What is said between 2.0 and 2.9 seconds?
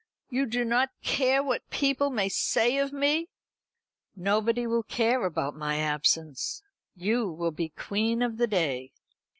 may say